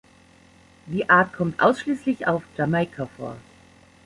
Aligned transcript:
Die 0.87 1.07
Art 1.11 1.31
kommt 1.31 1.61
ausschließlich 1.61 2.25
auf 2.25 2.41
Jamaika 2.57 3.05
vor. 3.05 3.35